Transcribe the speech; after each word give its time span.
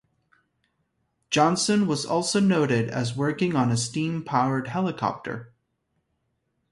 Johnson 1.29 1.85
was 1.85 2.07
also 2.07 2.39
noted 2.39 2.89
as 2.89 3.15
working 3.15 3.55
on 3.55 3.69
a 3.71 3.77
steam-powered 3.77 4.69
helicopter. 4.69 5.53